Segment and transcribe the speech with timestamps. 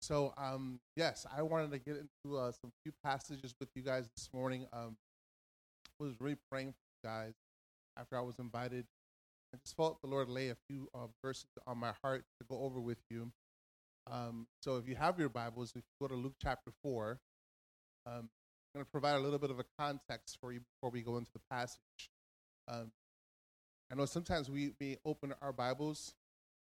[0.00, 4.08] So, um, yes, I wanted to get into uh, some few passages with you guys
[4.16, 4.66] this morning.
[4.72, 4.96] Um,
[6.00, 7.34] I was really praying for you guys
[7.98, 8.86] after I was invited.
[9.54, 12.62] I just felt the Lord lay a few uh, verses on my heart to go
[12.62, 13.30] over with you.
[14.10, 17.18] Um, so, if you have your Bibles, if you go to Luke chapter 4,
[18.06, 18.28] um, I'm
[18.74, 21.30] going to provide a little bit of a context for you before we go into
[21.34, 22.10] the passage.
[22.68, 22.90] Um,
[23.92, 26.14] I know sometimes we, we open our Bibles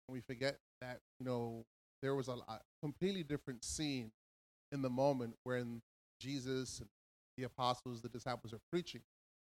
[0.08, 1.66] and we forget that, you know,
[2.04, 4.12] there was a, a completely different scene
[4.74, 5.82] in the moment when
[6.20, 6.90] Jesus and
[7.38, 9.02] the apostles, the disciples are preaching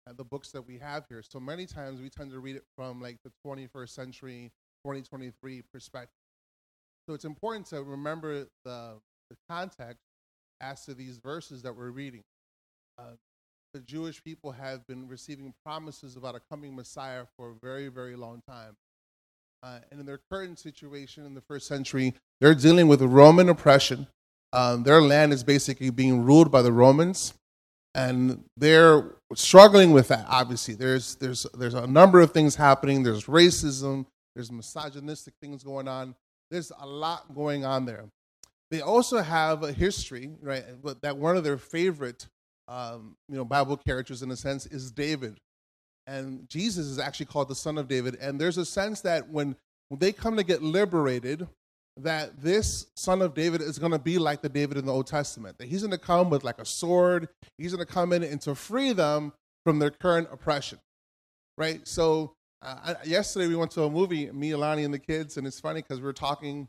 [0.07, 1.23] and the books that we have here.
[1.29, 4.53] So many times we tend to read it from like the 21st century,
[4.85, 6.11] 2023 perspective.
[7.09, 8.99] So it's important to remember the,
[9.31, 10.05] the context
[10.61, 12.23] as to these verses that we're reading.
[12.99, 13.17] Uh,
[13.73, 18.15] the Jewish people have been receiving promises about a coming Messiah for a very, very
[18.15, 18.77] long time.
[19.65, 24.07] Uh, and in their current situation in the first century, they're dealing with Roman oppression.
[24.53, 27.33] Um, their land is basically being ruled by the Romans,
[27.95, 30.27] and they're struggling with that.
[30.29, 33.03] Obviously, there's there's there's a number of things happening.
[33.03, 34.05] There's racism.
[34.35, 36.15] There's misogynistic things going on.
[36.51, 38.05] There's a lot going on there.
[38.71, 40.65] They also have a history, right?
[41.01, 42.27] That one of their favorite
[42.69, 45.39] um, you know, Bible characters in a sense is David.
[46.07, 48.17] And Jesus is actually called the son of David.
[48.21, 49.57] And there's a sense that when,
[49.89, 51.47] when they come to get liberated,
[51.97, 55.07] that this son of David is going to be like the David in the Old
[55.07, 55.59] Testament.
[55.59, 57.29] That he's going to come with like a sword.
[57.57, 59.33] He's going to come in and to free them
[59.65, 60.79] from their current oppression.
[61.57, 61.87] Right?
[61.87, 65.61] So uh, yesterday we went to a movie, me, Alani, and the kids, and it's
[65.61, 66.67] funny because we were talking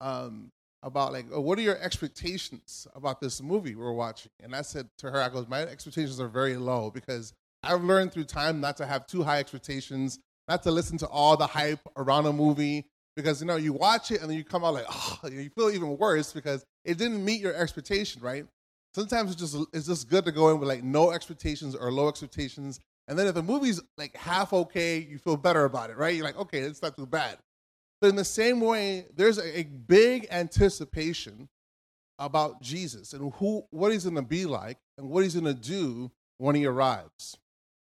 [0.00, 0.50] um,
[0.82, 4.30] about like, oh, what are your expectations about this movie we're watching?
[4.40, 8.12] And I said to her, I goes, my expectations are very low because I've learned
[8.12, 10.18] through time not to have too high expectations,
[10.48, 14.10] not to listen to all the hype around a movie because you know you watch
[14.10, 17.24] it and then you come out like, oh, you feel even worse because it didn't
[17.24, 18.44] meet your expectation, right?
[18.94, 22.08] Sometimes it's just it's just good to go in with like no expectations or low
[22.08, 26.14] expectations, and then if the movie's like half okay, you feel better about it, right?
[26.14, 27.38] You're like, okay, it's not too bad.
[28.00, 31.48] But in the same way, there's a, big anticipation
[32.18, 35.54] about Jesus and who what he's going to be like and what he's going to
[35.54, 37.36] do when he arrives.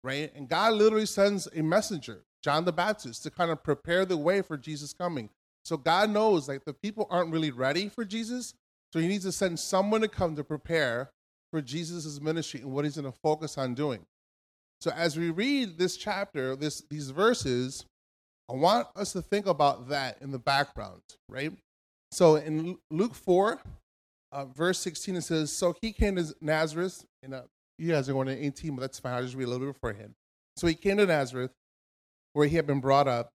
[0.05, 0.31] Right?
[0.37, 4.43] And God literally sends a messenger, John the Baptist, to kind of prepare the way
[4.43, 5.31] for Jesus coming.
[5.65, 8.53] So God knows like the people aren't really ready for Jesus,
[8.93, 11.11] so he needs to send someone to come to prepare
[11.51, 14.05] for Jesus' ministry and what he's going to focus on doing.
[14.81, 17.87] So as we read this chapter, this these verses,
[18.51, 21.01] I want us to think about that in the background,
[21.31, 21.53] right?
[22.11, 23.59] So in Luke 4,
[24.33, 27.45] uh, verse 16, it says, So he came to Nazareth, in uh,
[27.79, 29.15] you guys are going to 18, but that's fine.
[29.15, 30.15] I'll just read a little bit beforehand.
[30.57, 31.53] So he came to Nazareth,
[32.33, 33.31] where he had been brought up,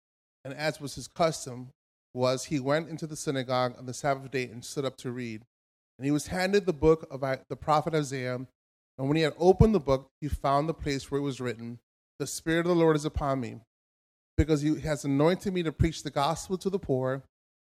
[0.45, 1.71] and as was his custom,
[2.15, 5.43] was he went into the synagogue on the Sabbath day and stood up to read.
[5.99, 8.37] And he was handed the book of the prophet Isaiah.
[8.99, 11.79] And when he had opened the book, he found the place where it was written,
[12.19, 13.61] The Spirit of the Lord is upon me
[14.37, 17.23] because he has anointed me to preach the gospel to the poor.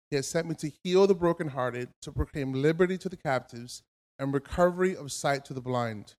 [0.09, 3.83] He has sent me to heal the brokenhearted, to proclaim liberty to the captives,
[4.19, 6.15] and recovery of sight to the blind,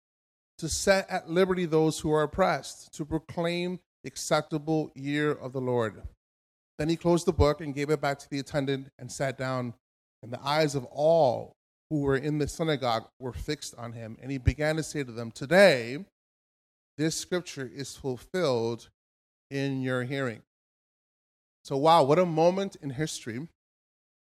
[0.59, 5.61] to set at liberty those who are oppressed, to proclaim the acceptable year of the
[5.61, 6.03] Lord.
[6.79, 9.75] Then he closed the book and gave it back to the attendant and sat down.
[10.23, 11.57] And the eyes of all
[11.91, 14.17] who were in the synagogue were fixed on him.
[14.21, 16.05] And he began to say to them, Today,
[16.97, 18.89] this scripture is fulfilled
[19.51, 20.43] in your hearing.
[21.65, 23.49] So, wow, what a moment in history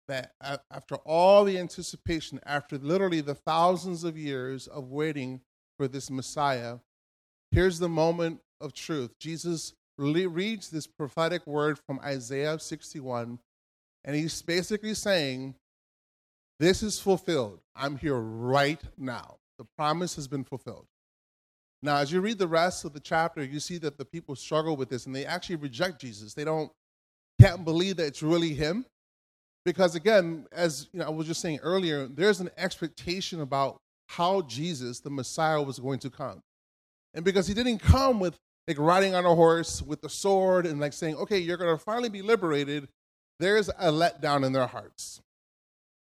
[0.07, 0.33] that
[0.71, 5.41] after all the anticipation, after literally the thousands of years of waiting
[5.79, 6.79] for this Messiah,
[7.51, 9.17] here's the moment of truth.
[9.17, 13.39] Jesus reads this prophetic word from Isaiah 61,
[14.03, 15.55] and he's basically saying,
[16.59, 17.61] This is fulfilled.
[17.77, 19.37] I'm here right now.
[19.57, 20.85] The promise has been fulfilled.
[21.81, 24.75] Now, as you read the rest of the chapter, you see that the people struggle
[24.75, 26.33] with this and they actually reject Jesus.
[26.33, 26.69] They don't
[27.39, 28.85] can't believe that it's really him.
[29.63, 33.79] Because again, as you know, I was just saying earlier, there's an expectation about
[34.09, 36.41] how Jesus, the Messiah, was going to come.
[37.13, 38.35] And because he didn't come with
[38.67, 41.83] like riding on a horse with the sword and like saying, okay, you're going to
[41.83, 42.87] finally be liberated,
[43.39, 45.21] there's a letdown in their hearts.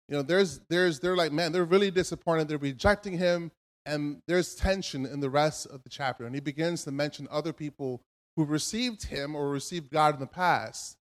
[0.09, 2.47] You know, there's, there's, they're like, man, they're really disappointed.
[2.47, 3.51] They're rejecting him.
[3.85, 6.25] And there's tension in the rest of the chapter.
[6.25, 8.01] And he begins to mention other people
[8.35, 10.97] who received him or received God in the past,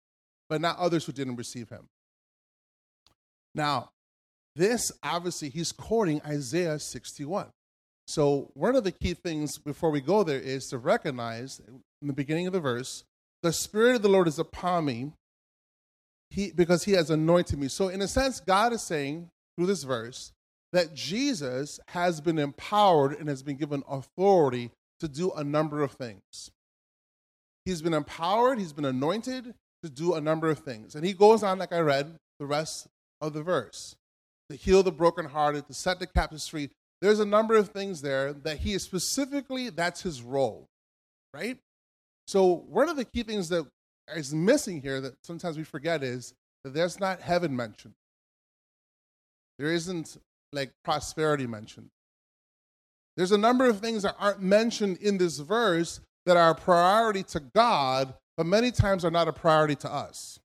[0.48, 1.88] but not others who didn't receive him.
[3.54, 3.90] Now,
[4.58, 7.46] this obviously, he's quoting Isaiah 61.
[8.06, 12.12] So, one of the key things before we go there is to recognize in the
[12.12, 13.04] beginning of the verse,
[13.42, 15.12] the Spirit of the Lord is upon me
[16.30, 17.68] he, because he has anointed me.
[17.68, 20.32] So, in a sense, God is saying, through this verse
[20.72, 24.70] that Jesus has been empowered and has been given authority
[25.00, 26.50] to do a number of things.
[27.64, 30.94] He's been empowered, he's been anointed to do a number of things.
[30.94, 32.88] And he goes on, like I read, the rest
[33.20, 33.96] of the verse
[34.50, 36.70] to heal the brokenhearted, to set the captives free.
[37.00, 40.66] There's a number of things there that he is specifically, that's his role,
[41.32, 41.58] right?
[42.26, 43.66] So, one of the key things that
[44.14, 46.34] is missing here that sometimes we forget is
[46.64, 47.94] that there's not heaven mentioned.
[49.58, 50.16] There isn't
[50.52, 51.90] like prosperity mentioned.
[53.16, 57.22] There's a number of things that aren't mentioned in this verse that are a priority
[57.24, 60.38] to God, but many times are not a priority to us.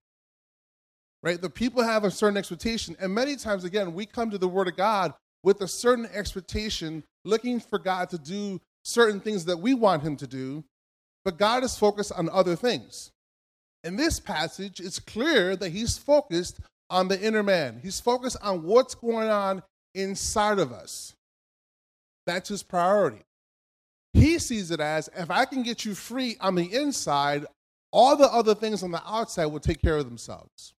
[1.24, 1.40] Right?
[1.40, 4.68] The people have a certain expectation, and many times, again, we come to the Word
[4.68, 9.72] of God with a certain expectation, looking for God to do certain things that we
[9.72, 10.62] want Him to do,
[11.24, 13.10] but God is focused on other things.
[13.84, 16.60] In this passage, it's clear that He's focused
[16.90, 19.62] on the inner man, He's focused on what's going on
[19.94, 21.14] inside of us.
[22.26, 23.22] That's His priority.
[24.12, 27.46] He sees it as if I can get you free on the inside,
[27.92, 30.74] all the other things on the outside will take care of themselves.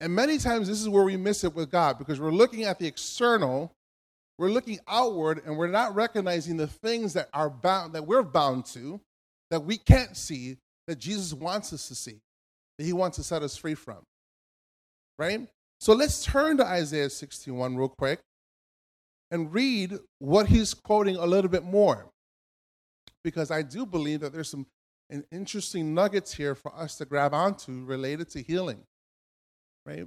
[0.00, 2.78] And many times this is where we miss it with God because we're looking at
[2.78, 3.72] the external,
[4.38, 8.66] we're looking outward, and we're not recognizing the things that are bound that we're bound
[8.66, 9.00] to,
[9.50, 12.20] that we can't see, that Jesus wants us to see,
[12.78, 14.02] that He wants to set us free from.
[15.18, 15.48] Right?
[15.80, 18.20] So let's turn to Isaiah 61 real quick
[19.30, 22.06] and read what he's quoting a little bit more.
[23.24, 24.66] Because I do believe that there's some
[25.32, 28.82] interesting nuggets here for us to grab onto related to healing
[29.86, 30.06] right?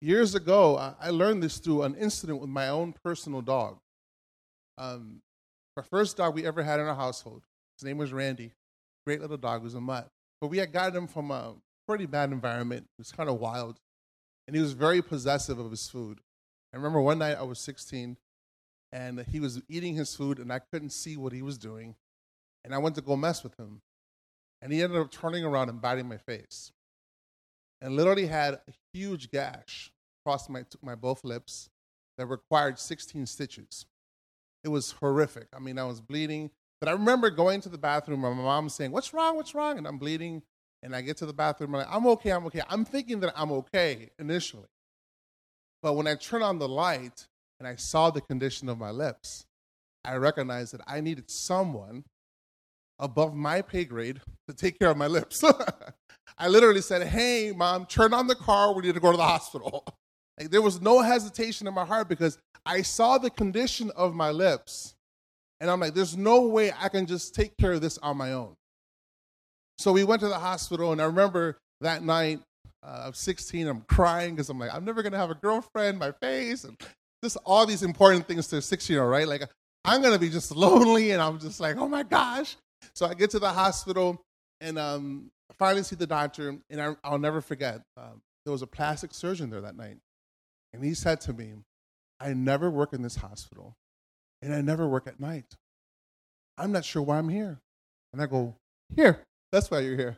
[0.00, 3.78] Years ago, I learned this through an incident with my own personal dog.
[4.76, 5.22] Um,
[5.76, 7.42] our first dog we ever had in our household.
[7.78, 8.52] His name was Randy.
[9.06, 9.60] Great little dog.
[9.60, 10.08] he was a mutt.
[10.40, 11.54] But we had gotten him from a
[11.86, 12.86] pretty bad environment.
[12.98, 13.80] It was kind of wild.
[14.46, 16.20] And he was very possessive of his food.
[16.72, 18.16] I remember one night I was 16
[18.92, 21.96] and he was eating his food and I couldn't see what he was doing.
[22.64, 23.80] And I went to go mess with him.
[24.62, 26.72] And he ended up turning around and biting my face
[27.80, 29.92] and literally had a huge gash
[30.22, 31.68] across my, my both lips
[32.16, 33.86] that required 16 stitches.
[34.64, 35.48] It was horrific.
[35.54, 36.50] I mean, I was bleeding.
[36.80, 39.36] But I remember going to the bathroom and my mom saying, What's wrong?
[39.36, 39.78] What's wrong?
[39.78, 40.42] And I'm bleeding.
[40.82, 42.62] And I get to the bathroom I'm, like, I'm okay, I'm okay.
[42.68, 44.68] I'm thinking that I'm okay initially.
[45.82, 47.26] But when I turn on the light
[47.58, 49.44] and I saw the condition of my lips,
[50.04, 52.04] I recognized that I needed someone
[52.98, 55.42] above my pay grade to take care of my lips.
[56.38, 58.74] I literally said, Hey, mom, turn on the car.
[58.74, 59.84] We need to go to the hospital.
[60.40, 64.30] Like, there was no hesitation in my heart because I saw the condition of my
[64.30, 64.94] lips.
[65.58, 68.34] And I'm like, There's no way I can just take care of this on my
[68.34, 68.54] own.
[69.78, 72.40] So we went to the hospital, and I remember that night
[72.82, 75.98] uh, of 16, I'm crying because I'm like, I'm never going to have a girlfriend,
[75.98, 76.76] my face, and
[77.22, 79.26] just all these important things to a 16 year old, right?
[79.26, 79.42] Like,
[79.84, 82.56] I'm going to be just lonely, and I'm just like, oh my gosh.
[82.94, 84.20] So I get to the hospital,
[84.60, 87.82] and um, finally see the doctor, and I, will never forget.
[87.96, 89.98] Um, there was a plastic surgeon there that night,
[90.72, 91.54] and he said to me,
[92.20, 93.74] "I never work in this hospital,
[94.42, 95.54] and I never work at night.
[96.56, 97.58] I'm not sure why I'm here."
[98.12, 98.56] And I go,
[98.94, 99.22] "Here,
[99.52, 100.16] that's why you're here."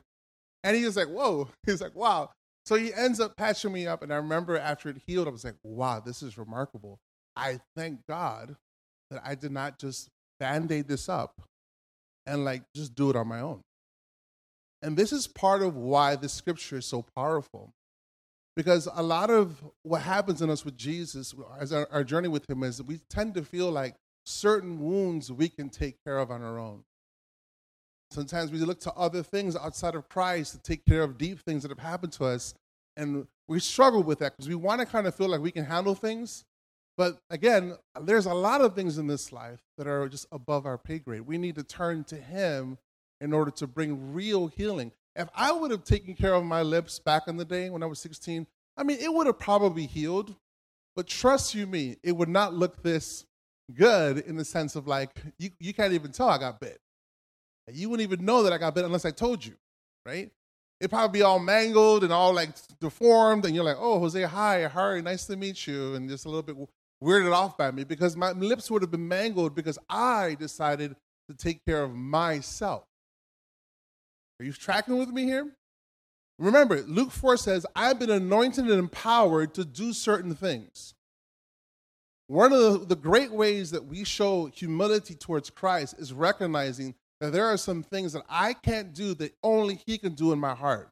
[0.62, 2.30] And he was like, "Whoa!" He's like, "Wow."
[2.66, 5.44] So he ends up patching me up, and I remember after it healed, I was
[5.44, 6.98] like, "Wow, this is remarkable."
[7.36, 8.56] I thank God
[9.10, 11.42] that I did not just band aid this up
[12.26, 13.62] and like just do it on my own.
[14.82, 17.74] And this is part of why the scripture is so powerful.
[18.56, 22.48] Because a lot of what happens in us with Jesus, as our, our journey with
[22.48, 23.94] Him, is we tend to feel like
[24.24, 26.84] certain wounds we can take care of on our own.
[28.10, 31.62] Sometimes we look to other things outside of Christ to take care of deep things
[31.62, 32.54] that have happened to us.
[32.96, 35.64] And we struggle with that because we want to kind of feel like we can
[35.64, 36.44] handle things.
[36.96, 40.76] But again, there's a lot of things in this life that are just above our
[40.76, 41.22] pay grade.
[41.22, 42.78] We need to turn to Him
[43.20, 44.92] in order to bring real healing.
[45.16, 47.86] If I would have taken care of my lips back in the day when I
[47.86, 48.46] was 16,
[48.76, 50.34] I mean, it would have probably healed.
[50.96, 53.24] But trust you me, it would not look this
[53.74, 56.80] good in the sense of like, you, you can't even tell I got bit.
[57.72, 59.54] You wouldn't even know that I got bit unless I told you,
[60.04, 60.30] right?
[60.80, 62.50] It'd probably be all mangled and all like
[62.80, 66.28] deformed, and you're like, oh, Jose, hi, hi, nice to meet you, and just a
[66.28, 66.56] little bit
[67.02, 70.96] weirded off by me because my lips would have been mangled because I decided
[71.28, 72.84] to take care of myself.
[74.40, 75.52] Are you tracking with me here?
[76.38, 80.94] Remember, Luke 4 says, I've been anointed and empowered to do certain things.
[82.26, 87.44] One of the, great ways that we show humility towards Christ is recognizing that there
[87.44, 90.88] are some things that I can't do that only He can do in my heart.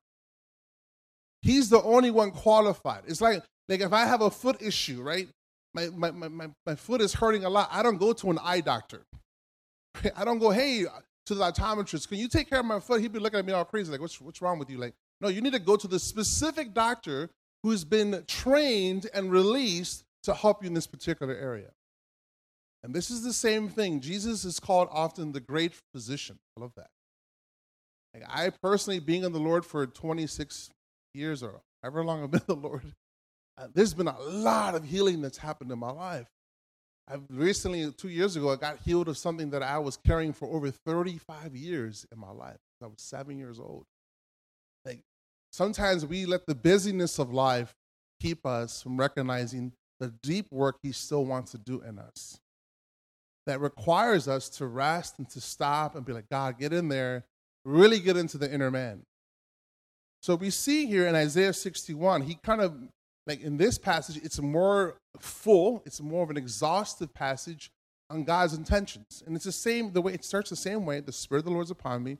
[1.40, 3.04] He's the only one qualified.
[3.06, 5.28] It's like Like if I have a foot issue, right?
[5.72, 7.70] My, my, my, my, my foot is hurting a lot.
[7.72, 9.02] I don't go to an eye doctor.
[10.16, 10.84] I don't go, hey,
[11.28, 13.00] to the optometrist, can you take care of my foot?
[13.00, 14.78] He'd be looking at me all crazy, like, what's, what's wrong with you?
[14.78, 17.30] Like, no, you need to go to the specific doctor
[17.62, 21.70] who's been trained and released to help you in this particular area.
[22.82, 24.00] And this is the same thing.
[24.00, 26.38] Jesus is called often the great physician.
[26.56, 26.90] I love that.
[28.14, 30.70] Like I personally, being in the Lord for 26
[31.14, 32.94] years or however long I've been in the Lord,
[33.58, 36.28] uh, there's been a lot of healing that's happened in my life.
[37.10, 40.48] I've recently, two years ago, I got healed of something that I was carrying for
[40.48, 42.58] over 35 years in my life.
[42.82, 43.84] I was seven years old.
[44.84, 45.00] Like
[45.50, 47.74] sometimes we let the busyness of life
[48.20, 52.38] keep us from recognizing the deep work He still wants to do in us.
[53.46, 57.24] That requires us to rest and to stop and be like, God, get in there,
[57.64, 59.02] really get into the inner man.
[60.20, 62.76] So we see here in Isaiah 61, he kind of,
[63.28, 67.70] like in this passage, it's more full, it's more of an exhaustive passage
[68.10, 69.22] on God's intentions.
[69.26, 71.50] And it's the same, the way it starts the same way the Spirit of the
[71.50, 72.16] Lord is upon me.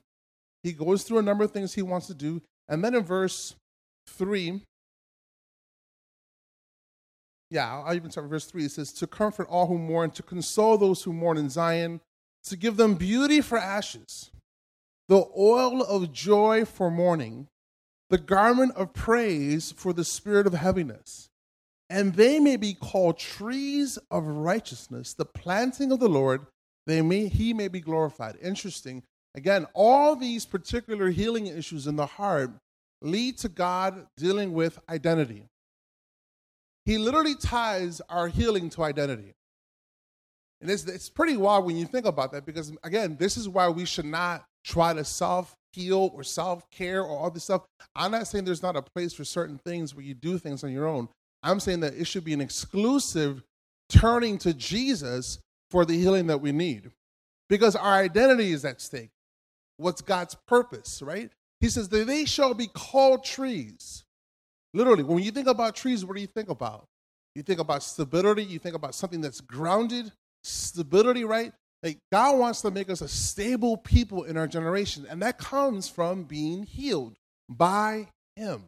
[0.62, 2.42] He goes through a number of things he wants to do.
[2.68, 3.54] And then in verse
[4.08, 4.60] 3,
[7.50, 8.66] yeah, I'll even start with verse 3.
[8.66, 12.02] It says, To comfort all who mourn, to console those who mourn in Zion,
[12.44, 14.30] to give them beauty for ashes,
[15.08, 17.48] the oil of joy for mourning,
[18.10, 21.28] the garment of praise for the spirit of heaviness.
[21.90, 26.46] And they may be called trees of righteousness, the planting of the Lord,
[26.86, 28.36] they may, he may be glorified.
[28.42, 29.02] Interesting.
[29.34, 32.50] Again, all these particular healing issues in the heart
[33.02, 35.44] lead to God dealing with identity.
[36.84, 39.34] He literally ties our healing to identity.
[40.60, 43.68] And it's, it's pretty wild when you think about that because, again, this is why
[43.68, 47.62] we should not try to self heal or self care or all this stuff.
[47.94, 50.72] I'm not saying there's not a place for certain things where you do things on
[50.72, 51.08] your own.
[51.42, 53.42] I'm saying that it should be an exclusive
[53.88, 55.38] turning to Jesus
[55.70, 56.90] for the healing that we need
[57.48, 59.10] because our identity is at stake.
[59.76, 61.30] What's God's purpose, right?
[61.60, 64.04] He says that they shall be called trees
[64.74, 66.86] Literally, when you think about trees, what do you think about?
[67.34, 71.52] You think about stability, you think about something that's grounded, stability, right?
[71.82, 75.88] Like God wants to make us a stable people in our generation, and that comes
[75.88, 77.16] from being healed
[77.48, 78.64] by Him,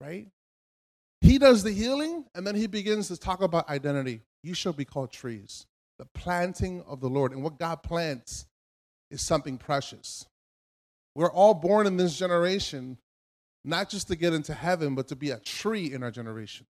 [0.00, 0.28] right?
[1.20, 4.22] He does the healing, and then He begins to talk about identity.
[4.44, 5.66] You shall be called trees,
[5.98, 7.32] the planting of the Lord.
[7.32, 8.46] And what God plants
[9.10, 10.26] is something precious.
[11.16, 12.98] We're all born in this generation
[13.64, 16.66] not just to get into heaven, but to be a tree in our generation.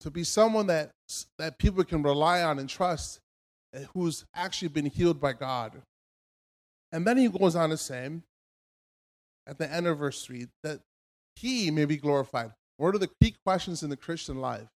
[0.00, 0.90] To be someone that,
[1.38, 3.20] that people can rely on and trust,
[3.94, 5.82] who's actually been healed by God.
[6.92, 8.10] And then he goes on to say,
[9.46, 10.80] at the end of verse 3, that
[11.36, 12.52] he may be glorified.
[12.78, 14.68] One of the key questions in the Christian life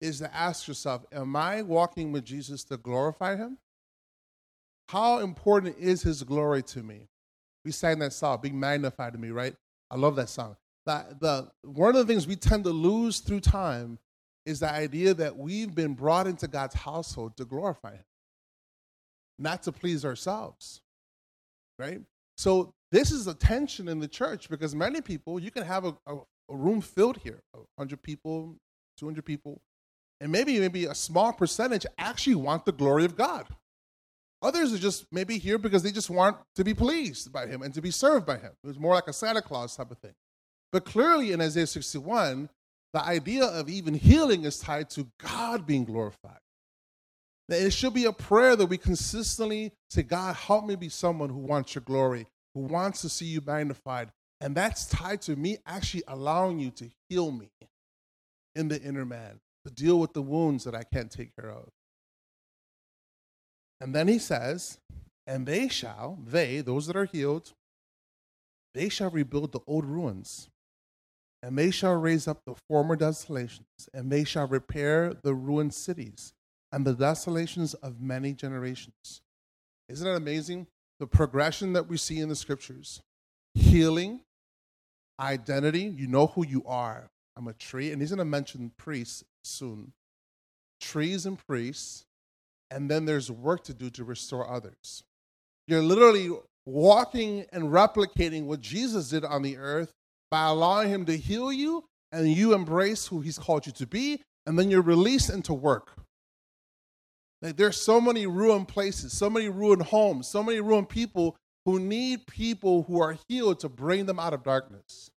[0.00, 3.58] is to ask yourself, Am I walking with Jesus to glorify him?
[4.88, 7.08] How important is his glory to me?
[7.64, 9.54] We sang that song, Be Magnified to Me, right?
[9.90, 10.56] I love that song.
[10.86, 13.98] That the one of the things we tend to lose through time
[14.46, 18.04] is the idea that we've been brought into God's household to glorify Him,
[19.38, 20.80] not to please ourselves.
[21.78, 22.00] Right?
[22.36, 25.96] So this is a tension in the church because many people, you can have a,
[26.06, 26.16] a,
[26.50, 28.56] a room filled here, 100 people,
[28.98, 29.60] 200 people,
[30.20, 33.46] and maybe maybe a small percentage actually want the glory of God.
[34.40, 37.74] Others are just maybe here because they just want to be pleased by him and
[37.74, 38.52] to be served by him.
[38.62, 40.14] It was more like a Santa Claus type of thing.
[40.70, 42.48] But clearly in Isaiah 61,
[42.92, 46.38] the idea of even healing is tied to God being glorified.
[47.48, 51.30] That it should be a prayer that we consistently say, God, help me be someone
[51.30, 54.10] who wants your glory, who wants to see you magnified.
[54.40, 57.50] And that's tied to me actually allowing you to heal me
[58.54, 61.68] in the inner man, to deal with the wounds that I can't take care of.
[63.80, 64.78] And then he says,
[65.26, 67.52] and they shall, they, those that are healed,
[68.74, 70.48] they shall rebuild the old ruins,
[71.42, 76.32] and they shall raise up the former desolations, and they shall repair the ruined cities
[76.72, 79.22] and the desolations of many generations.
[79.88, 80.66] Isn't that amazing?
[81.00, 83.00] The progression that we see in the scriptures
[83.54, 84.20] healing,
[85.18, 87.10] identity, you know who you are.
[87.36, 89.92] I'm a tree, and he's going to mention priests soon.
[90.80, 92.04] Trees and priests,
[92.70, 95.02] and then there's work to do to restore others.
[95.66, 96.30] You're literally
[96.66, 99.92] walking and replicating what Jesus did on the earth
[100.30, 104.22] by allowing him to heal you and you embrace who he's called you to be
[104.46, 105.92] and then you're released into work.
[107.42, 111.78] Like there's so many ruined places, so many ruined homes, so many ruined people who
[111.78, 115.10] need people who are healed to bring them out of darkness.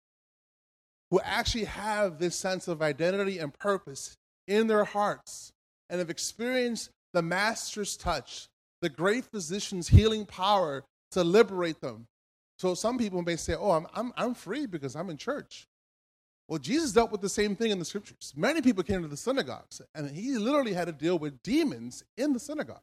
[1.10, 5.52] who actually have this sense of identity and purpose in their hearts
[5.88, 8.48] and have experienced the Master's touch,
[8.82, 12.06] the great physician's healing power to liberate them.
[12.58, 15.68] So some people may say, Oh, I'm, I'm, I'm free because I'm in church.
[16.48, 18.32] Well, Jesus dealt with the same thing in the scriptures.
[18.34, 22.32] Many people came to the synagogues, and he literally had to deal with demons in
[22.32, 22.80] the synagogue.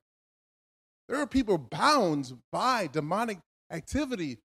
[1.10, 3.40] There are people bound by demonic
[3.72, 4.38] activity,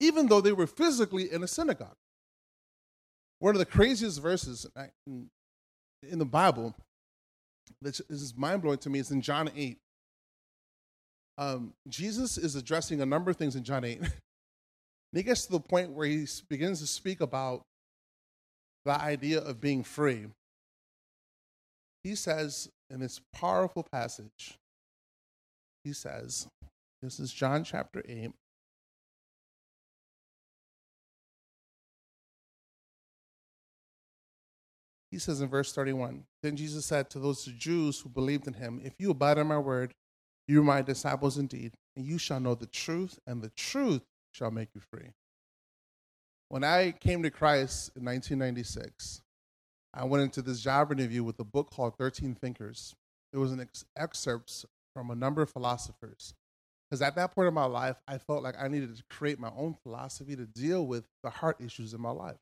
[0.00, 1.96] even though they were physically in a synagogue.
[3.38, 4.66] One of the craziest verses
[5.06, 6.74] in the Bible
[7.82, 9.78] that is mind blowing to me is in John 8.
[11.36, 14.00] Um, Jesus is addressing a number of things in John 8.
[15.12, 17.62] and he gets to the point where he begins to speak about
[18.84, 20.26] the idea of being free.
[22.04, 24.58] He says in this powerful passage,
[25.84, 26.48] he says,
[27.02, 28.32] this is John chapter 8.
[35.10, 38.80] He says in verse 31 Then Jesus said to those Jews who believed in him,
[38.84, 39.94] If you abide in my word,
[40.46, 44.50] you are my disciples indeed, and you shall know the truth, and the truth shall
[44.50, 45.10] make you free.
[46.48, 49.22] When I came to Christ in 1996,
[49.92, 52.94] I went into this job interview with a book called 13 Thinkers.
[53.32, 56.34] It was an ex- excerpt from a number of philosophers.
[56.88, 59.50] Because at that point in my life, I felt like I needed to create my
[59.56, 62.38] own philosophy to deal with the heart issues in my life.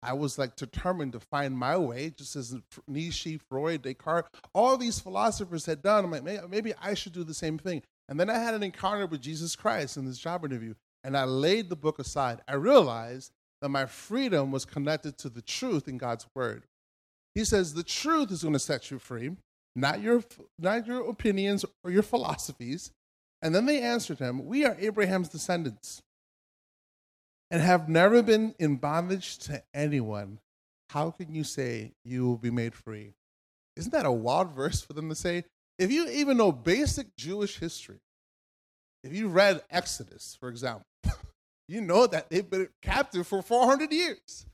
[0.00, 2.54] I was like determined to find my way, just as
[2.86, 6.04] Nietzsche, Freud, Descartes, all these philosophers had done.
[6.04, 7.82] I'm like, maybe I should do the same thing.
[8.08, 11.24] And then I had an encounter with Jesus Christ in this job interview and I
[11.24, 13.30] laid the book aside, I realized
[13.60, 16.64] that my freedom was connected to the truth in God's word.
[17.34, 19.32] He says the truth is going to set you free,
[19.76, 20.22] not your,
[20.58, 22.90] not your opinions or your philosophies.
[23.42, 26.02] And then they answered him, We are Abraham's descendants
[27.50, 30.38] and have never been in bondage to anyone.
[30.90, 33.12] How can you say you will be made free?
[33.76, 35.44] Isn't that a wild verse for them to say?
[35.78, 37.98] If you even know basic Jewish history,
[39.02, 40.86] if you read Exodus, for example,
[41.68, 44.46] you know that they've been captive for 400 years.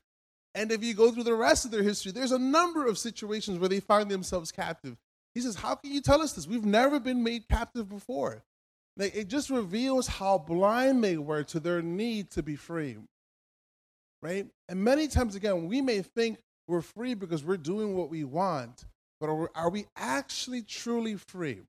[0.53, 3.59] And if you go through the rest of their history, there's a number of situations
[3.59, 4.97] where they find themselves captive.
[5.33, 6.47] He says, How can you tell us this?
[6.47, 8.43] We've never been made captive before.
[8.97, 12.97] Like, it just reveals how blind they were to their need to be free.
[14.21, 14.45] Right?
[14.67, 18.85] And many times again, we may think we're free because we're doing what we want,
[19.19, 21.61] but are, are we actually truly free?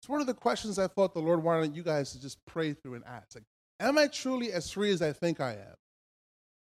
[0.00, 2.72] It's one of the questions I thought the Lord wanted you guys to just pray
[2.72, 3.34] through and ask.
[3.34, 3.44] Like,
[3.80, 5.76] am I truly as free as I think I am?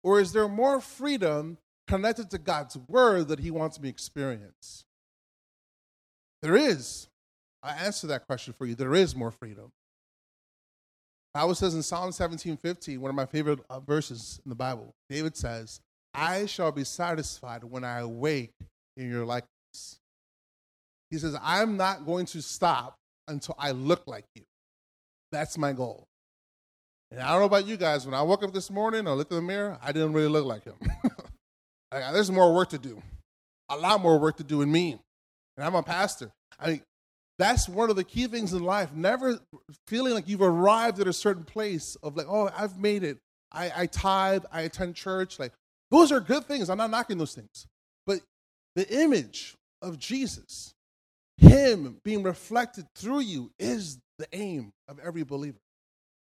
[0.03, 4.85] Or is there more freedom connected to God's word that He wants me to experience?
[6.43, 7.09] There is.
[7.63, 8.75] I answer that question for you.
[8.75, 9.73] There is more freedom.
[11.33, 14.95] Bible says in Psalm 17 15, one of my favorite uh, verses in the Bible,
[15.09, 15.81] David says,
[16.15, 18.53] I shall be satisfied when I awake
[18.97, 19.49] in your likeness.
[21.11, 24.43] He says, I'm not going to stop until I look like you.
[25.33, 26.07] That's my goal.
[27.15, 29.31] And I don't know about you guys, when I woke up this morning, I looked
[29.31, 30.75] in the mirror, I didn't really look like him.
[31.93, 33.01] there's more work to do,
[33.69, 34.99] a lot more work to do in me.
[35.57, 36.33] And I'm a pastor.
[36.59, 36.83] I mean,
[37.39, 38.93] that's one of the key things in life.
[38.93, 39.39] Never
[39.87, 43.19] feeling like you've arrived at a certain place of like, oh, I've made it.
[43.53, 45.39] I, I tithe, I attend church.
[45.39, 45.53] Like,
[45.93, 46.69] those are good things.
[46.69, 47.69] I'm not knocking those things.
[48.09, 48.23] But
[48.75, 50.75] the image of Jesus,
[51.37, 55.59] Him being reflected through you, is the aim of every believer.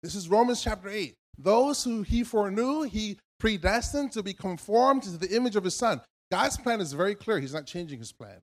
[0.04, 1.16] This is Romans chapter 8.
[1.38, 6.02] Those who He foreknew, He predestined to be conformed to the image of His Son.
[6.32, 7.40] God's plan is very clear.
[7.40, 8.40] He's not changing His plan.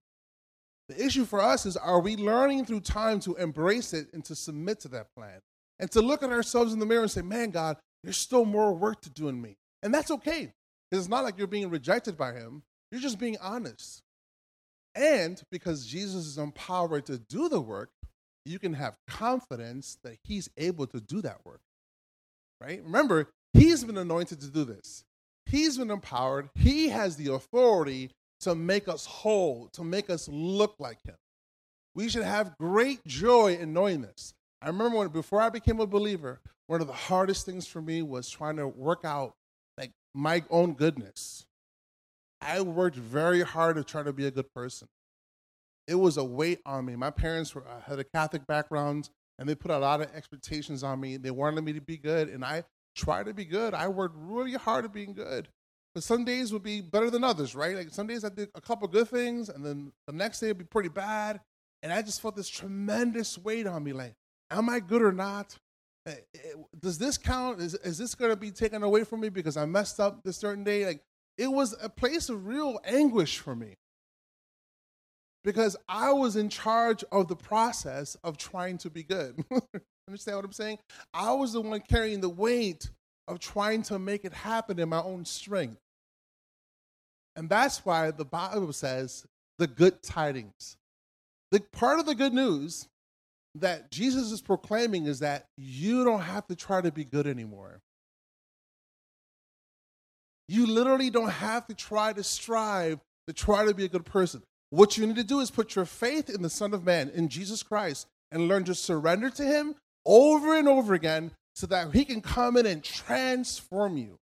[0.88, 4.34] The issue for us is are we learning through time to embrace it and to
[4.34, 5.40] submit to that plan?
[5.78, 8.72] And to look at ourselves in the mirror and say, man, God, there's still more
[8.74, 9.56] work to do in me.
[9.82, 10.52] And that's okay.
[10.92, 14.02] It's not like you're being rejected by Him, you're just being honest.
[14.94, 17.90] And because Jesus is empowered to do the work,
[18.44, 21.60] you can have confidence that He's able to do that work.
[22.60, 22.82] Right?
[22.84, 25.04] Remember, He's been anointed to do this.
[25.46, 26.48] He's been empowered.
[26.54, 31.16] He has the authority to make us whole, to make us look like Him.
[31.94, 34.34] We should have great joy in knowing this.
[34.60, 38.02] I remember when before I became a believer, one of the hardest things for me
[38.02, 39.34] was trying to work out
[39.76, 41.44] like my own goodness.
[42.40, 44.88] I worked very hard to try to be a good person.
[45.86, 46.96] It was a weight on me.
[46.96, 50.82] My parents were, uh, had a Catholic background, and they put a lot of expectations
[50.82, 51.16] on me.
[51.16, 52.64] They wanted me to be good, and I
[52.96, 53.74] tried to be good.
[53.74, 55.48] I worked really hard at being good.
[55.94, 57.76] But some days would be better than others, right?
[57.76, 60.58] Like some days I did a couple good things, and then the next day it'd
[60.58, 61.40] be pretty bad.
[61.82, 64.14] And I just felt this tremendous weight on me like,
[64.50, 65.56] am I good or not?
[66.06, 66.38] eh, eh,
[66.80, 67.60] does this count?
[67.60, 70.36] Is, is this going to be taken away from me because I messed up this
[70.36, 70.86] certain day?
[70.86, 71.02] Like,
[71.38, 73.74] it was a place of real anguish for me
[75.44, 79.44] because I was in charge of the process of trying to be good.
[80.08, 80.78] Understand what I'm saying?
[81.12, 82.90] I was the one carrying the weight
[83.28, 85.80] of trying to make it happen in my own strength.
[87.36, 89.26] And that's why the Bible says
[89.58, 90.76] the good tidings.
[91.50, 92.88] The part of the good news
[93.56, 97.80] that Jesus is proclaiming is that you don't have to try to be good anymore.
[100.48, 104.42] You literally don't have to try to strive to try to be a good person.
[104.74, 107.28] What you need to do is put your faith in the Son of Man, in
[107.28, 112.04] Jesus Christ, and learn to surrender to Him over and over again so that He
[112.04, 114.18] can come in and transform you.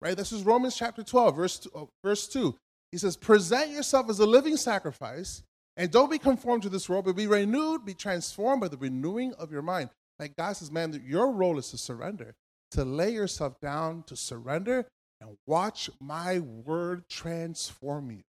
[0.00, 0.16] Right?
[0.16, 2.56] This is Romans chapter 12, verse 2, uh, verse 2.
[2.90, 5.44] He says, Present yourself as a living sacrifice,
[5.76, 9.32] and don't be conformed to this world, but be renewed, be transformed by the renewing
[9.34, 9.90] of your mind.
[10.18, 12.34] Like God says, man, your role is to surrender,
[12.72, 14.88] to lay yourself down, to surrender,
[15.20, 18.22] and watch my word transform you.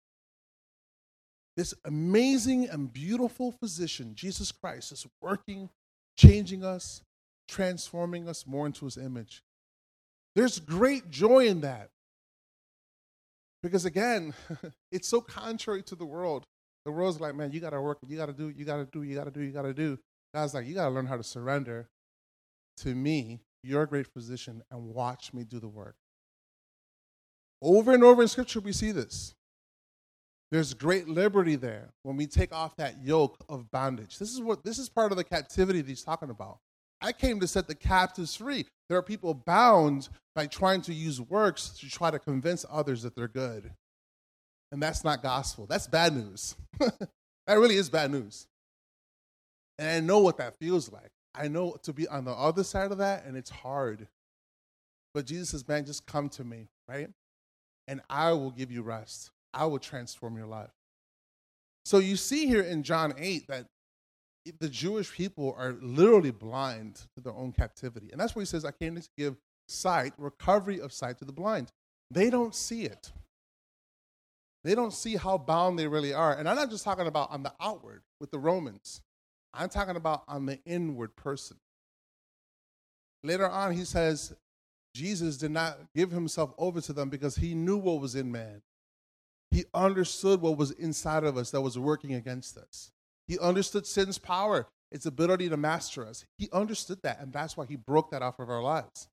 [1.58, 5.70] This amazing and beautiful physician, Jesus Christ, is working,
[6.18, 7.02] changing us,
[7.48, 9.44] transforming us more into his image.
[10.36, 11.90] There's great joy in that.
[13.62, 14.34] Because again,
[14.92, 16.46] it's so contrary to the world.
[16.86, 18.86] The world's like, man, you got to work, you got to do, you got to
[18.86, 20.00] do, you got to do, you got to do.
[20.34, 21.90] God's like, you got to learn how to surrender
[22.78, 25.96] to me, your great physician, and watch me do the work.
[27.62, 29.36] Over and over in Scripture, we see this.
[30.52, 34.20] There's great liberty there when we take off that yoke of bondage.
[34.20, 36.60] This is what this is part of the captivity that he's talking about.
[37.02, 38.66] I came to set the captives free.
[38.90, 43.16] There are people bound by trying to use works to try to convince others that
[43.16, 43.72] they're good.
[44.72, 45.66] And that's not gospel.
[45.66, 46.56] That's bad news.
[46.80, 47.10] that
[47.48, 48.48] really is bad news.
[49.80, 51.12] And I know what that feels like.
[51.34, 54.08] I know to be on the other side of that, and it's hard.
[55.14, 57.10] But Jesus says, man, just come to me, right?
[57.88, 59.32] And I will give you rest.
[59.54, 60.72] I will transform your life.
[61.86, 63.66] So you see here in John 8 that
[64.60, 68.10] the Jewish people are literally blind to their own captivity.
[68.12, 69.38] And that's why he says, I came to give
[69.68, 71.72] sight, recovery of sight to the blind.
[72.10, 73.12] They don't see it.
[74.64, 76.36] They don't see how bound they really are.
[76.36, 79.02] And I'm not just talking about on the outward with the Romans,
[79.54, 81.58] I'm talking about on the inward person.
[83.24, 84.34] Later on, he says,
[84.94, 88.62] Jesus did not give himself over to them because he knew what was in man.
[89.52, 92.92] He understood what was inside of us that was working against us.
[93.28, 96.26] He understood sin's power, its ability to master us.
[96.38, 99.08] He understood that, and that's why he broke that off of our lives.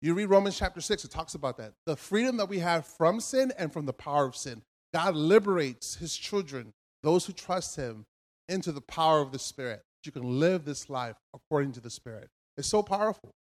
[0.00, 1.72] You read Romans chapter 6, it talks about that.
[1.84, 4.62] The freedom that we have from sin and from the power of sin.
[4.94, 8.06] God liberates his children, those who trust him,
[8.48, 9.82] into the power of the Spirit.
[10.04, 12.28] You can live this life according to the Spirit.
[12.56, 13.34] It's so powerful.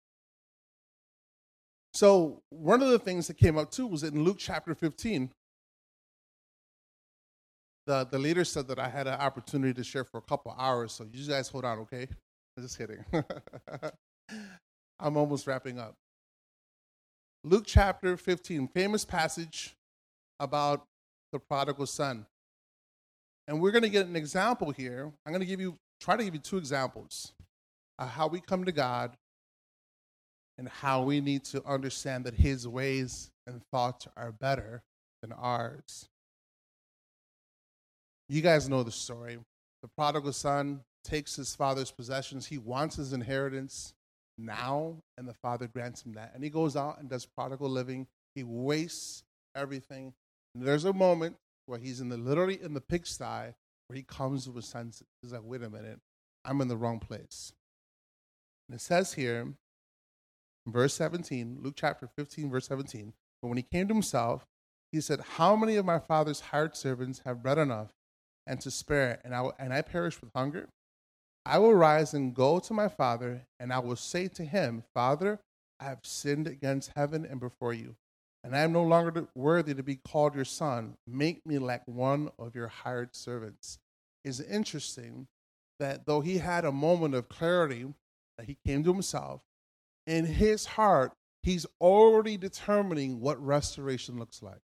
[1.92, 5.30] So, one of the things that came up too was in Luke chapter 15,
[7.86, 10.92] the, the leader said that I had an opportunity to share for a couple hours,
[10.92, 12.06] so you guys hold on, okay?
[12.56, 13.04] I'm just kidding.
[15.00, 15.94] I'm almost wrapping up.
[17.44, 19.74] Luke chapter 15, famous passage
[20.38, 20.84] about
[21.32, 22.26] the prodigal son.
[23.48, 25.10] And we're going to get an example here.
[25.26, 27.32] I'm going to give you, try to give you two examples
[27.98, 29.16] of how we come to God
[30.56, 34.82] and how we need to understand that his ways and thoughts are better
[35.22, 36.08] than ours.
[38.32, 39.36] You guys know the story.
[39.82, 42.46] The prodigal son takes his father's possessions.
[42.46, 43.92] He wants his inheritance
[44.38, 46.32] now, and the father grants him that.
[46.34, 48.06] And he goes out and does prodigal living.
[48.34, 49.22] He wastes
[49.54, 50.14] everything.
[50.54, 53.52] And there's a moment where he's in the literally in the pigsty
[53.86, 55.06] where he comes to his senses.
[55.20, 55.98] He's like, wait a minute,
[56.46, 57.52] I'm in the wrong place.
[58.66, 59.52] And it says here,
[60.66, 64.46] verse 17, Luke chapter 15, verse 17, but when he came to himself,
[64.90, 67.92] he said, How many of my father's hired servants have bread enough
[68.46, 70.68] and to spare, and I, and I perish with hunger?
[71.44, 75.40] I will rise and go to my father, and I will say to him, Father,
[75.80, 77.96] I have sinned against heaven and before you,
[78.44, 80.94] and I am no longer worthy to be called your son.
[81.06, 83.78] Make me like one of your hired servants.
[84.24, 85.26] It's interesting
[85.80, 87.86] that though he had a moment of clarity,
[88.38, 89.40] that he came to himself,
[90.06, 94.60] in his heart, he's already determining what restoration looks like.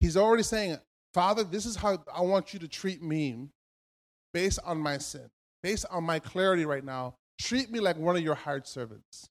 [0.00, 0.78] He's already saying,
[1.14, 3.48] Father, this is how I want you to treat me
[4.32, 5.28] based on my sin,
[5.62, 7.14] based on my clarity right now.
[7.38, 9.28] Treat me like one of your hired servants.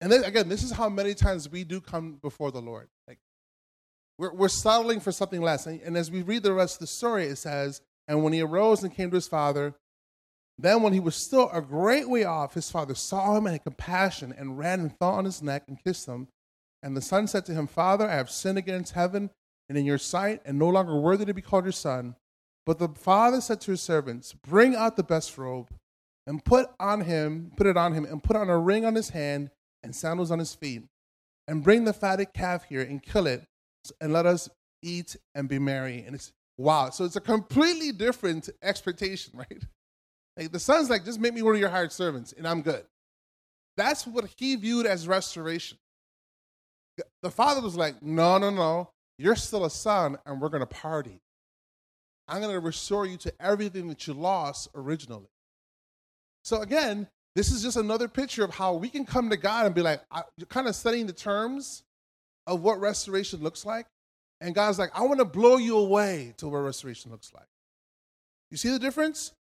[0.00, 2.88] And then again, this is how many times we do come before the Lord.
[3.08, 3.18] Like
[4.18, 5.66] we're, we're settling for something less.
[5.66, 8.40] And, and as we read the rest of the story, it says, And when he
[8.40, 9.74] arose and came to his father,
[10.58, 13.64] Then, when he was still a great way off, his father saw him and had
[13.64, 16.28] compassion and ran and fell on his neck and kissed him.
[16.82, 19.30] And the son said to him, Father, I have sinned against heaven
[19.68, 22.16] and in your sight, and no longer worthy to be called your son.
[22.66, 25.70] But the father said to his servants, Bring out the best robe
[26.26, 29.10] and put on him, put it on him, and put on a ring on his
[29.10, 29.50] hand
[29.82, 30.82] and sandals on his feet.
[31.46, 33.44] And bring the fatted calf here and kill it,
[34.00, 34.48] and let us
[34.82, 36.02] eat and be merry.
[36.06, 36.88] And it's wow.
[36.90, 39.62] So it's a completely different expectation, right?
[40.36, 42.84] Like the son's like, just make me one of your hired servants, and I'm good.
[43.76, 45.78] That's what he viewed as restoration.
[47.22, 48.90] The father was like, no, no, no.
[49.18, 51.20] You're still a son, and we're going to party.
[52.26, 55.28] I'm going to restore you to everything that you lost originally.
[56.42, 59.74] So, again, this is just another picture of how we can come to God and
[59.74, 61.82] be like, I kind of studying the terms
[62.46, 63.86] of what restoration looks like.
[64.40, 67.46] And God's like, I want to blow you away to what restoration looks like.
[68.50, 69.32] You see the difference?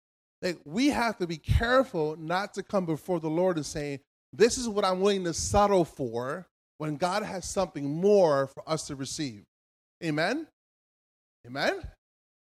[0.42, 4.58] Like, we have to be careful not to come before the Lord and say, This
[4.58, 8.96] is what I'm willing to settle for when God has something more for us to
[8.96, 9.46] receive.
[10.04, 10.48] Amen?
[11.48, 11.82] Amen?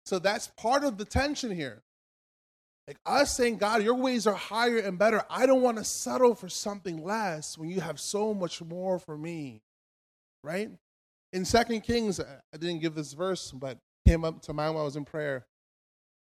[0.04, 1.82] So that's part of the tension here.
[2.86, 5.24] Like us saying, God, your ways are higher and better.
[5.28, 9.18] I don't want to settle for something less when you have so much more for
[9.18, 9.62] me.
[10.44, 10.70] Right?
[11.32, 14.86] In Second Kings, I didn't give this verse, but came up to mind while I
[14.86, 15.46] was in prayer.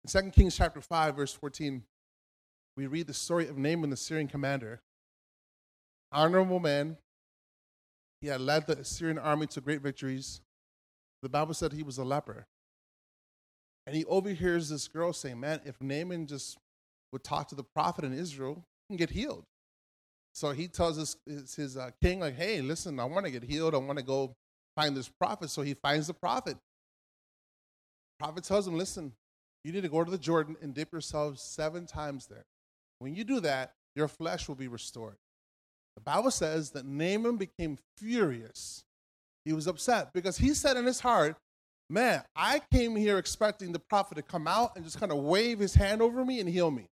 [0.02, 1.82] In Second Kings chapter 5, verse 14,
[2.76, 4.80] we read the story of Naaman, the Syrian commander.
[6.10, 6.96] Honorable man.
[8.22, 10.40] He had led the Syrian army to great victories.
[11.26, 12.46] The Bible said he was a leper.
[13.84, 16.56] And he overhears this girl saying, Man, if Naaman just
[17.10, 19.42] would talk to the prophet in Israel, he can get healed.
[20.34, 23.42] So he tells his, his, his uh, king, like, hey, listen, I want to get
[23.42, 23.74] healed.
[23.74, 24.36] I want to go
[24.76, 25.50] find this prophet.
[25.50, 26.58] So he finds the prophet.
[28.18, 29.12] The prophet tells him, listen,
[29.64, 32.44] you need to go to the Jordan and dip yourself seven times there.
[33.00, 35.16] When you do that, your flesh will be restored.
[35.96, 38.84] The Bible says that Naaman became furious.
[39.46, 41.36] He was upset because he said in his heart,
[41.88, 45.60] Man, I came here expecting the prophet to come out and just kind of wave
[45.60, 46.88] his hand over me and heal me.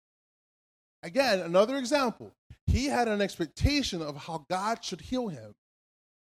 [1.02, 2.30] Again, another example.
[2.68, 5.52] He had an expectation of how God should heal him.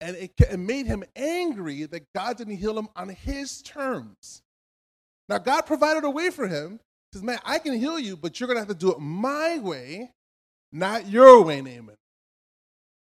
[0.01, 4.41] And it, it made him angry that God didn't heal him on his terms.
[5.29, 6.81] Now, God provided a way for him.
[7.13, 8.99] He says, Man, I can heal you, but you're going to have to do it
[8.99, 10.11] my way,
[10.73, 11.97] not your way, Naaman.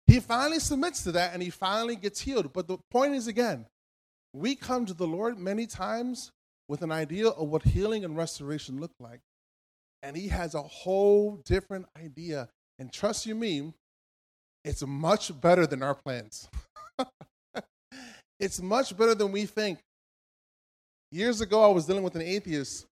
[0.07, 2.53] He finally submits to that and he finally gets healed.
[2.53, 3.67] But the point is, again,
[4.33, 6.31] we come to the Lord many times
[6.69, 9.21] with an idea of what healing and restoration look like.
[10.03, 12.49] And he has a whole different idea.
[12.79, 13.73] And trust you me,
[14.65, 16.49] it's much better than our plans.
[18.41, 19.79] it's much better than we think.
[21.11, 22.87] Years ago, I was dealing with an atheist.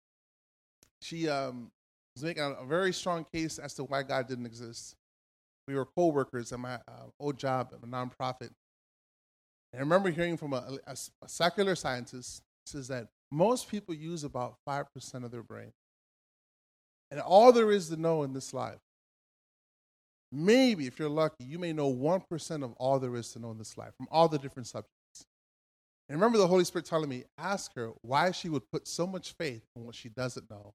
[1.02, 1.72] She um,
[2.16, 4.96] was making a very strong case as to why God didn't exist.
[5.70, 8.50] We were co workers at my uh, old job at a nonprofit.
[9.72, 14.24] And I remember hearing from a, a, a secular scientist says that most people use
[14.24, 15.72] about 5% of their brain.
[17.12, 18.80] And all there is to know in this life,
[20.32, 23.60] maybe if you're lucky, you may know 1% of all there is to know in
[23.60, 24.90] this life from all the different subjects.
[26.08, 29.34] And remember the Holy Spirit telling me, ask her why she would put so much
[29.34, 30.74] faith in what she doesn't know.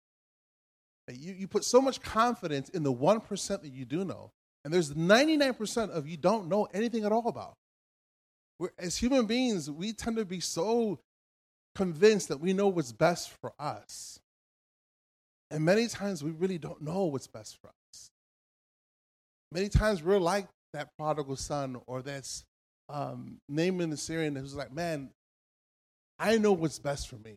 [1.12, 4.30] You, you put so much confidence in the 1% that you do know,
[4.64, 7.54] and there's 99% of you don't know anything at all about.
[8.58, 11.00] We're, as human beings, we tend to be so
[11.74, 14.20] convinced that we know what's best for us.
[15.50, 18.10] And many times we really don't know what's best for us.
[19.52, 22.44] Many times we're like that prodigal son or that's
[22.88, 25.10] um, Naaman the Syrian who's like, man,
[26.18, 27.36] I know what's best for me.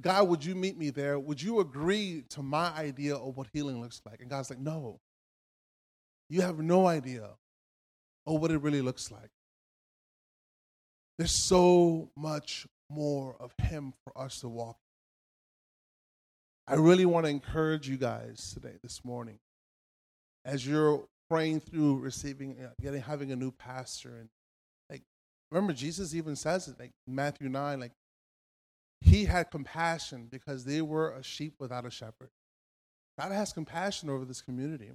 [0.00, 1.18] God, would you meet me there?
[1.18, 4.20] Would you agree to my idea of what healing looks like?
[4.20, 4.98] And God's like, no.
[6.28, 7.30] You have no idea
[8.26, 9.30] of what it really looks like.
[11.16, 14.76] There's so much more of Him for us to walk.
[16.66, 19.38] I really want to encourage you guys today, this morning,
[20.44, 24.28] as you're praying through receiving, uh, getting, having a new pastor, and
[24.90, 25.02] like,
[25.50, 27.92] remember Jesus even says it, like Matthew nine, like
[29.00, 32.30] He had compassion because they were a sheep without a shepherd.
[33.18, 34.90] God has compassion over this community.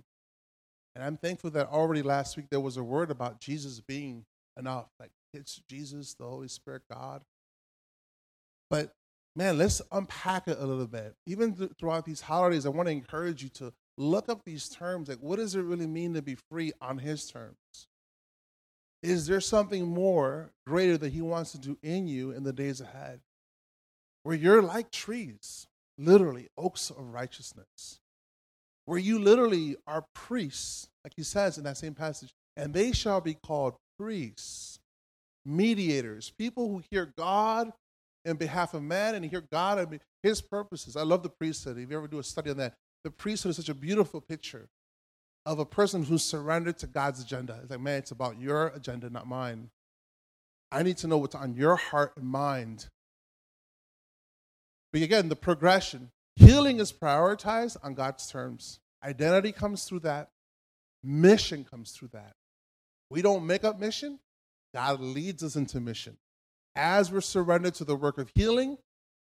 [0.96, 4.26] And I'm thankful that already last week there was a word about Jesus being
[4.58, 4.88] enough.
[5.00, 7.24] Like it's Jesus, the Holy Spirit, God.
[8.70, 8.94] But
[9.36, 11.16] man, let's unpack it a little bit.
[11.26, 15.10] Even th- throughout these holidays, I want to encourage you to look up these terms.
[15.10, 17.58] Like, what does it really mean to be free on His terms?
[19.02, 22.80] Is there something more greater that He wants to do in you in the days
[22.80, 23.20] ahead?
[24.24, 25.68] Where you're like trees.
[25.98, 28.00] literally oaks of righteousness,
[28.86, 33.22] where you literally are priests, like he says in that same passage, and they shall
[33.22, 34.80] be called priests,
[35.46, 37.72] mediators, people who hear God
[38.26, 40.96] in behalf of man and hear God and his purposes.
[40.96, 41.78] I love the priesthood.
[41.78, 44.70] If you ever do a study on that, the priesthood is such a beautiful picture
[45.46, 47.60] of a person who's surrendered to God's agenda.
[47.62, 49.70] It's like, man, it's about your agenda, not mine.
[50.72, 52.88] I need to know what's on your heart and mind.
[54.94, 58.80] But again, the progression healing is prioritized on God's terms.
[59.04, 60.30] Identity comes through that,
[61.04, 62.34] mission comes through that.
[63.10, 64.20] We don't make up mission,
[64.74, 66.18] God leads us into mission.
[66.76, 68.78] As we're surrendered to the work of healing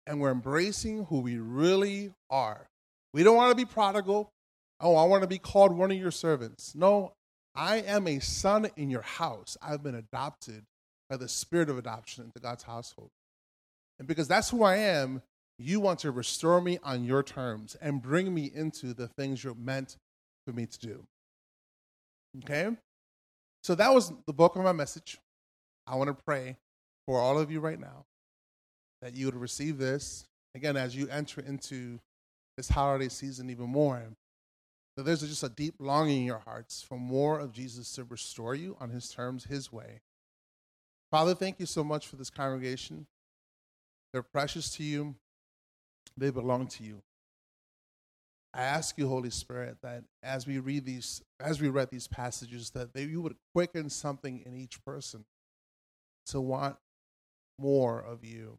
[0.06, 2.66] and we're embracing who we really are.
[3.12, 4.30] We don't want to be prodigal.
[4.80, 6.74] Oh, I want to be called one of your servants.
[6.74, 7.12] No,
[7.54, 9.56] I am a son in your house.
[9.62, 10.64] I've been adopted
[11.08, 13.10] by the spirit of adoption into God's household.
[13.98, 15.22] And because that's who I am,
[15.60, 19.54] you want to restore me on your terms and bring me into the things you're
[19.54, 19.96] meant
[20.46, 21.04] for me to do.
[22.38, 22.76] Okay?
[23.62, 25.18] So that was the bulk of my message.
[25.86, 26.56] I want to pray
[27.06, 28.06] for all of you right now
[29.02, 31.98] that you would receive this again as you enter into
[32.56, 34.02] this holiday season even more.
[34.96, 38.54] That there's just a deep longing in your hearts for more of Jesus to restore
[38.54, 40.00] you on his terms, his way.
[41.10, 43.06] Father, thank you so much for this congregation.
[44.12, 45.14] They're precious to you,
[46.20, 47.02] they belong to you.
[48.52, 52.70] I ask you, Holy Spirit, that as we read these, as we read these passages,
[52.70, 55.24] that they, you would quicken something in each person
[56.26, 56.76] to want
[57.58, 58.58] more of you,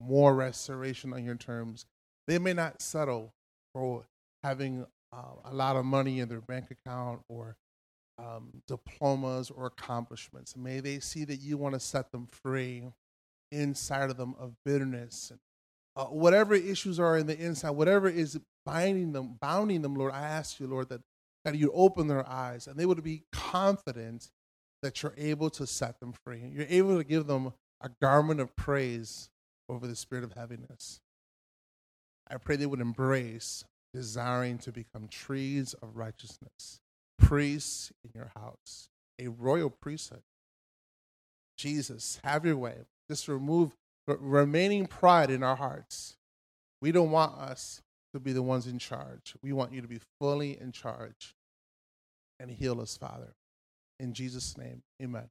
[0.00, 1.86] more restoration on your terms.
[2.26, 3.32] They may not settle
[3.72, 4.06] for
[4.42, 7.56] having uh, a lot of money in their bank account or
[8.18, 10.56] um, diplomas or accomplishments.
[10.56, 12.84] May they see that you want to set them free
[13.52, 15.38] inside of them of bitterness and
[15.96, 20.22] uh, whatever issues are in the inside, whatever is binding them, bounding them, Lord, I
[20.22, 21.00] ask you, Lord, that,
[21.44, 24.30] that you open their eyes and they would be confident
[24.82, 26.42] that you're able to set them free.
[26.52, 29.30] You're able to give them a garment of praise
[29.68, 31.00] over the spirit of heaviness.
[32.28, 36.80] I pray they would embrace desiring to become trees of righteousness,
[37.18, 40.22] priests in your house, a royal priesthood.
[41.56, 42.74] Jesus, have your way.
[43.08, 43.76] Just remove
[44.06, 46.16] remaining pride in our hearts.
[46.80, 49.34] We don't want us to be the ones in charge.
[49.42, 51.34] We want you to be fully in charge
[52.38, 53.34] and heal us, Father.
[53.98, 55.28] In Jesus' name, amen.